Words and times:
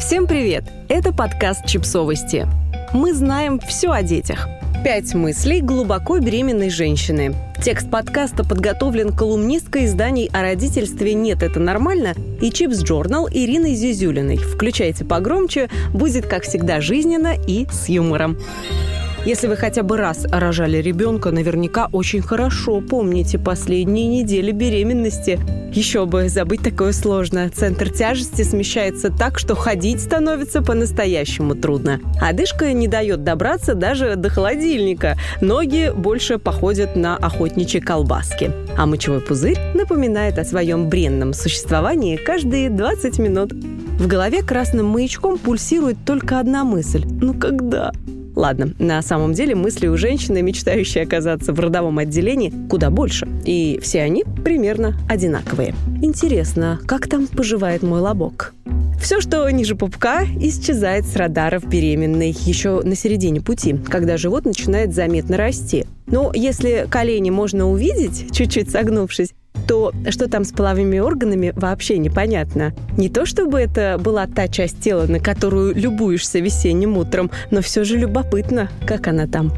Всем 0.00 0.26
привет! 0.26 0.64
Это 0.88 1.12
подкаст 1.12 1.66
«Чипсовости». 1.66 2.48
Мы 2.94 3.12
знаем 3.12 3.60
все 3.60 3.90
о 3.90 4.02
детях. 4.02 4.48
Пять 4.82 5.12
мыслей 5.12 5.60
глубоко 5.60 6.18
беременной 6.18 6.70
женщины. 6.70 7.34
Текст 7.62 7.90
подкаста 7.90 8.42
подготовлен 8.42 9.14
колумнисткой 9.14 9.84
изданий 9.84 10.30
о 10.32 10.40
родительстве 10.40 11.12
«Нет, 11.12 11.42
это 11.42 11.60
нормально» 11.60 12.14
и 12.40 12.50
Чипс 12.50 12.82
Джорнал 12.82 13.28
Ириной 13.28 13.74
Зюзюлиной. 13.74 14.38
Включайте 14.38 15.04
погромче, 15.04 15.68
будет, 15.92 16.26
как 16.26 16.44
всегда, 16.44 16.80
жизненно 16.80 17.34
и 17.46 17.66
с 17.70 17.90
юмором. 17.90 18.38
Если 19.26 19.48
вы 19.48 19.56
хотя 19.56 19.82
бы 19.82 19.98
раз 19.98 20.24
рожали 20.30 20.78
ребенка, 20.78 21.30
наверняка 21.30 21.88
очень 21.92 22.22
хорошо 22.22 22.80
помните 22.80 23.38
последние 23.38 24.06
недели 24.06 24.50
беременности. 24.50 25.38
Еще 25.74 26.06
бы, 26.06 26.30
забыть 26.30 26.62
такое 26.62 26.92
сложно. 26.92 27.50
Центр 27.50 27.90
тяжести 27.90 28.42
смещается 28.42 29.10
так, 29.10 29.38
что 29.38 29.54
ходить 29.54 30.00
становится 30.00 30.62
по-настоящему 30.62 31.54
трудно. 31.54 32.00
Одышка 32.18 32.72
не 32.72 32.88
дает 32.88 33.22
добраться 33.22 33.74
даже 33.74 34.16
до 34.16 34.30
холодильника. 34.30 35.18
Ноги 35.42 35.92
больше 35.94 36.38
походят 36.38 36.96
на 36.96 37.16
охотничьи 37.16 37.80
колбаски. 37.80 38.50
А 38.78 38.86
мочевой 38.86 39.20
пузырь 39.20 39.58
напоминает 39.74 40.38
о 40.38 40.44
своем 40.46 40.88
бренном 40.88 41.34
существовании 41.34 42.16
каждые 42.16 42.70
20 42.70 43.18
минут. 43.18 43.52
В 43.52 44.06
голове 44.06 44.42
красным 44.42 44.86
маячком 44.86 45.36
пульсирует 45.36 45.98
только 46.06 46.40
одна 46.40 46.64
мысль. 46.64 47.04
Ну 47.04 47.34
когда? 47.34 47.92
Ладно, 48.36 48.74
на 48.78 49.02
самом 49.02 49.34
деле 49.34 49.54
мысли 49.54 49.86
у 49.86 49.96
женщины, 49.96 50.42
мечтающей 50.42 51.02
оказаться 51.02 51.52
в 51.52 51.60
родовом 51.60 51.98
отделении, 51.98 52.52
куда 52.68 52.90
больше. 52.90 53.28
И 53.44 53.78
все 53.82 54.02
они 54.02 54.24
примерно 54.44 54.96
одинаковые. 55.08 55.74
Интересно, 56.02 56.80
как 56.86 57.08
там 57.08 57.26
поживает 57.26 57.82
мой 57.82 58.00
лобок? 58.00 58.54
Все, 59.00 59.20
что 59.20 59.48
ниже 59.48 59.76
пупка, 59.76 60.24
исчезает 60.24 61.06
с 61.06 61.16
радаров 61.16 61.66
беременной 61.66 62.36
еще 62.44 62.82
на 62.82 62.94
середине 62.94 63.40
пути, 63.40 63.74
когда 63.88 64.18
живот 64.18 64.44
начинает 64.44 64.94
заметно 64.94 65.38
расти. 65.38 65.86
Но 66.06 66.32
если 66.34 66.86
колени 66.90 67.30
можно 67.30 67.70
увидеть, 67.70 68.26
чуть-чуть 68.30 68.70
согнувшись, 68.70 69.32
то 69.66 69.92
что 70.08 70.28
там 70.28 70.44
с 70.44 70.52
половыми 70.52 70.98
органами 70.98 71.52
вообще 71.54 71.98
непонятно. 71.98 72.72
Не 72.96 73.08
то 73.08 73.26
чтобы 73.26 73.60
это 73.60 73.98
была 73.98 74.26
та 74.26 74.48
часть 74.48 74.80
тела, 74.80 75.06
на 75.06 75.20
которую 75.20 75.74
любуешься 75.74 76.38
весенним 76.38 76.96
утром, 76.96 77.30
но 77.50 77.60
все 77.60 77.84
же 77.84 77.96
любопытно, 77.96 78.70
как 78.86 79.06
она 79.08 79.26
там. 79.26 79.52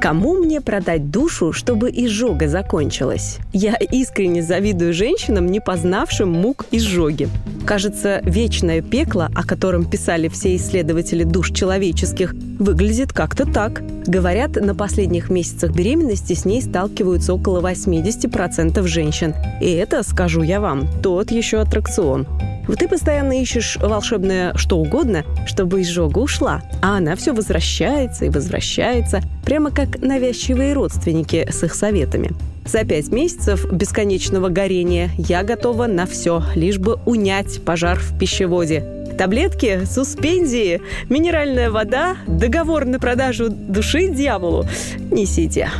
Кому 0.00 0.32
мне 0.32 0.62
продать 0.62 1.10
душу, 1.10 1.52
чтобы 1.52 1.90
изжога 1.90 2.48
закончилась? 2.48 3.36
Я 3.52 3.74
искренне 3.74 4.42
завидую 4.42 4.94
женщинам, 4.94 5.46
не 5.46 5.60
познавшим 5.60 6.32
мук 6.32 6.64
изжоги. 6.70 7.28
Кажется, 7.66 8.22
вечное 8.24 8.80
пекло, 8.80 9.28
о 9.34 9.44
котором 9.44 9.84
писали 9.84 10.28
все 10.28 10.56
исследователи 10.56 11.22
душ 11.22 11.50
человеческих, 11.50 12.32
выглядит 12.58 13.12
как-то 13.12 13.44
так. 13.44 13.82
Говорят, 14.06 14.56
на 14.56 14.74
последних 14.74 15.28
месяцах 15.28 15.72
беременности 15.72 16.32
с 16.32 16.46
ней 16.46 16.62
сталкиваются 16.62 17.34
около 17.34 17.60
80% 17.60 18.82
женщин. 18.86 19.34
И 19.60 19.70
это, 19.70 20.02
скажу 20.02 20.40
я 20.40 20.62
вам, 20.62 20.88
тот 21.02 21.30
еще 21.30 21.58
аттракцион. 21.58 22.26
Вот 22.70 22.78
ты 22.78 22.86
постоянно 22.86 23.42
ищешь 23.42 23.78
волшебное 23.80 24.54
что 24.54 24.78
угодно, 24.78 25.24
чтобы 25.44 25.80
изжога 25.80 26.20
ушла, 26.20 26.62
а 26.80 26.98
она 26.98 27.16
все 27.16 27.32
возвращается 27.32 28.26
и 28.26 28.28
возвращается, 28.28 29.22
прямо 29.44 29.72
как 29.72 30.00
навязчивые 30.00 30.72
родственники 30.72 31.48
с 31.50 31.64
их 31.64 31.74
советами. 31.74 32.30
За 32.64 32.84
пять 32.84 33.08
месяцев 33.08 33.66
бесконечного 33.72 34.50
горения 34.50 35.10
я 35.18 35.42
готова 35.42 35.88
на 35.88 36.06
все, 36.06 36.44
лишь 36.54 36.78
бы 36.78 37.00
унять 37.06 37.60
пожар 37.64 37.98
в 37.98 38.16
пищеводе. 38.16 38.84
Таблетки, 39.18 39.84
суспензии, 39.84 40.80
минеральная 41.08 41.72
вода, 41.72 42.18
договор 42.28 42.84
на 42.84 43.00
продажу 43.00 43.48
души 43.50 44.06
дьяволу. 44.06 44.64
Несите. 45.10 45.70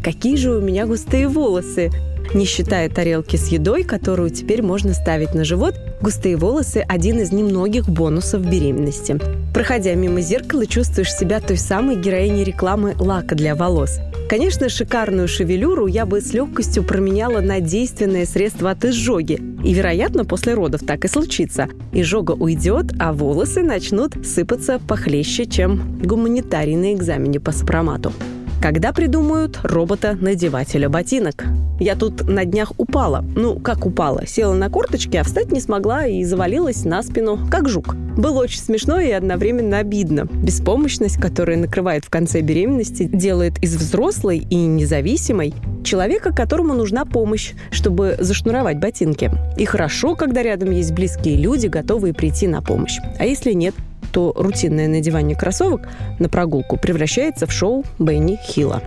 Какие 0.00 0.36
же 0.36 0.52
у 0.52 0.60
меня 0.60 0.86
густые 0.86 1.26
волосы, 1.26 1.90
не 2.34 2.44
считая 2.44 2.88
тарелки 2.88 3.34
с 3.34 3.48
едой, 3.48 3.82
которую 3.82 4.30
теперь 4.30 4.62
можно 4.62 4.94
ставить 4.94 5.34
на 5.34 5.44
живот, 5.44 5.74
густые 6.00 6.36
волосы– 6.36 6.84
один 6.88 7.20
из 7.20 7.32
немногих 7.32 7.88
бонусов 7.88 8.42
беременности. 8.48 9.18
Проходя 9.52 9.94
мимо 9.94 10.20
зеркала, 10.20 10.66
чувствуешь 10.66 11.12
себя 11.12 11.40
той 11.40 11.56
самой 11.56 11.96
героиней 11.96 12.44
рекламы 12.44 12.94
лака 12.98 13.34
для 13.34 13.54
волос. 13.54 13.98
Конечно, 14.28 14.68
шикарную 14.68 15.26
шевелюру 15.26 15.88
я 15.88 16.06
бы 16.06 16.20
с 16.20 16.32
легкостью 16.32 16.84
променяла 16.84 17.40
на 17.40 17.58
действенное 17.58 18.26
средство 18.26 18.70
от 18.70 18.84
изжоги. 18.84 19.42
И, 19.64 19.74
вероятно, 19.74 20.24
после 20.24 20.54
родов 20.54 20.82
так 20.86 21.04
и 21.04 21.08
случится. 21.08 21.68
Изжога 21.92 22.32
уйдет, 22.32 22.92
а 23.00 23.12
волосы 23.12 23.62
начнут 23.62 24.14
сыпаться 24.24 24.78
похлеще, 24.78 25.46
чем 25.46 26.00
гуманитарий 26.00 26.76
на 26.76 26.94
экзамене 26.94 27.40
по 27.40 27.50
сопромату. 27.50 28.12
Когда 28.60 28.92
придумают 28.92 29.58
робота-надевателя 29.62 30.90
ботинок? 30.90 31.46
Я 31.80 31.96
тут 31.96 32.28
на 32.28 32.44
днях 32.44 32.72
упала. 32.76 33.24
Ну, 33.34 33.58
как 33.58 33.86
упала? 33.86 34.26
Села 34.26 34.52
на 34.52 34.68
корточки, 34.68 35.16
а 35.16 35.24
встать 35.24 35.50
не 35.50 35.60
смогла 35.60 36.06
и 36.06 36.24
завалилась 36.24 36.84
на 36.84 37.02
спину, 37.02 37.38
как 37.50 37.70
жук. 37.70 37.94
Было 38.18 38.42
очень 38.42 38.60
смешно 38.60 39.00
и 39.00 39.10
одновременно 39.12 39.78
обидно. 39.78 40.26
Беспомощность, 40.26 41.18
которая 41.18 41.56
накрывает 41.56 42.04
в 42.04 42.10
конце 42.10 42.42
беременности, 42.42 43.04
делает 43.04 43.58
из 43.64 43.76
взрослой 43.76 44.46
и 44.50 44.56
независимой 44.56 45.54
человека, 45.82 46.34
которому 46.34 46.74
нужна 46.74 47.06
помощь, 47.06 47.54
чтобы 47.70 48.18
зашнуровать 48.20 48.78
ботинки. 48.78 49.30
И 49.56 49.64
хорошо, 49.64 50.16
когда 50.16 50.42
рядом 50.42 50.70
есть 50.70 50.92
близкие 50.92 51.36
люди, 51.36 51.66
готовые 51.66 52.12
прийти 52.12 52.46
на 52.46 52.60
помощь. 52.60 52.98
А 53.18 53.24
если 53.24 53.52
нет– 53.52 53.74
то 54.12 54.32
рутинное 54.36 54.88
надевание 54.88 55.36
кроссовок 55.36 55.88
на 56.18 56.28
прогулку 56.28 56.76
превращается 56.76 57.46
в 57.46 57.52
шоу 57.52 57.84
Бенни 57.98 58.36
Хилла. 58.36 58.82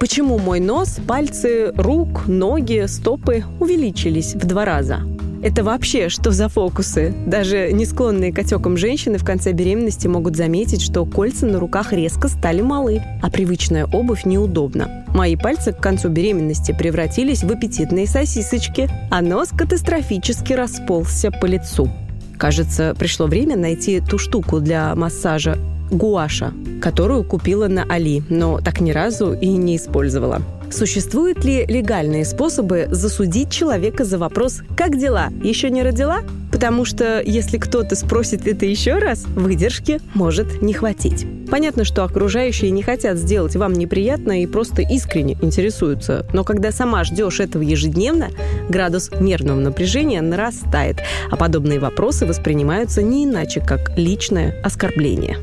Почему 0.00 0.38
мой 0.38 0.60
нос, 0.60 0.98
пальцы, 1.06 1.72
рук, 1.76 2.28
ноги, 2.28 2.84
стопы 2.86 3.44
увеличились 3.58 4.34
в 4.34 4.46
два 4.46 4.64
раза? 4.64 5.00
Это 5.42 5.62
вообще 5.62 6.08
что 6.08 6.32
за 6.32 6.48
фокусы? 6.48 7.14
Даже 7.26 7.72
не 7.72 7.84
склонные 7.84 8.32
к 8.32 8.38
отекам 8.38 8.76
женщины 8.76 9.18
в 9.18 9.24
конце 9.24 9.52
беременности 9.52 10.08
могут 10.08 10.36
заметить, 10.36 10.82
что 10.82 11.04
кольца 11.04 11.46
на 11.46 11.60
руках 11.60 11.92
резко 11.92 12.28
стали 12.28 12.60
малы, 12.60 13.02
а 13.22 13.30
привычная 13.30 13.86
обувь 13.86 14.24
неудобна. 14.24 15.04
Мои 15.14 15.36
пальцы 15.36 15.72
к 15.72 15.78
концу 15.78 16.08
беременности 16.08 16.74
превратились 16.76 17.44
в 17.44 17.52
аппетитные 17.52 18.06
сосисочки, 18.06 18.90
а 19.10 19.22
нос 19.22 19.50
катастрофически 19.56 20.54
расползся 20.54 21.30
по 21.30 21.46
лицу. 21.46 21.88
Кажется, 22.38 22.94
пришло 22.98 23.26
время 23.26 23.56
найти 23.56 24.00
ту 24.00 24.18
штуку 24.18 24.60
для 24.60 24.94
массажа 24.94 25.58
гуаша, 25.90 26.52
которую 26.80 27.24
купила 27.24 27.66
на 27.66 27.84
Али, 27.84 28.22
но 28.28 28.60
так 28.60 28.80
ни 28.80 28.92
разу 28.92 29.32
и 29.32 29.48
не 29.48 29.76
использовала. 29.76 30.42
Существуют 30.70 31.44
ли 31.44 31.64
легальные 31.66 32.24
способы 32.24 32.88
засудить 32.90 33.50
человека 33.50 34.04
за 34.04 34.18
вопрос 34.18 34.60
«Как 34.76 34.98
дела? 34.98 35.30
Еще 35.42 35.70
не 35.70 35.82
родила?» 35.82 36.20
Потому 36.58 36.84
что 36.84 37.22
если 37.24 37.56
кто-то 37.56 37.94
спросит 37.94 38.48
это 38.48 38.66
еще 38.66 38.98
раз, 38.98 39.26
выдержки 39.26 40.00
может 40.14 40.60
не 40.60 40.72
хватить. 40.72 41.24
Понятно, 41.48 41.84
что 41.84 42.02
окружающие 42.02 42.72
не 42.72 42.82
хотят 42.82 43.16
сделать 43.16 43.54
вам 43.54 43.74
неприятно 43.74 44.42
и 44.42 44.46
просто 44.48 44.82
искренне 44.82 45.38
интересуются. 45.40 46.26
Но 46.32 46.42
когда 46.42 46.72
сама 46.72 47.04
ждешь 47.04 47.38
этого 47.38 47.62
ежедневно, 47.62 48.30
градус 48.68 49.12
нервного 49.20 49.60
напряжения 49.60 50.20
нарастает, 50.20 50.96
а 51.30 51.36
подобные 51.36 51.78
вопросы 51.78 52.26
воспринимаются 52.26 53.02
не 53.02 53.24
иначе, 53.24 53.60
как 53.60 53.96
личное 53.96 54.60
оскорбление. 54.64 55.38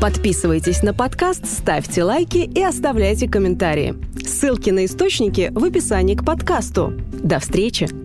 Подписывайтесь 0.00 0.82
на 0.82 0.94
подкаст, 0.94 1.44
ставьте 1.44 2.04
лайки 2.04 2.38
и 2.38 2.62
оставляйте 2.62 3.28
комментарии. 3.28 3.96
Ссылки 4.26 4.70
на 4.70 4.86
источники 4.86 5.52
в 5.52 5.62
описании 5.62 6.14
к 6.14 6.24
подкасту. 6.24 6.94
До 7.22 7.38
встречи! 7.38 7.99